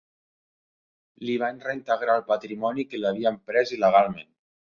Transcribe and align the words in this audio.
Li 1.29 1.35
van 1.43 1.59
reintegrar 1.65 2.15
el 2.21 2.25
patrimoni 2.31 2.87
que 2.95 3.03
li 3.03 3.07
havien 3.11 3.39
pres 3.53 3.77
il·legalment. 3.79 4.27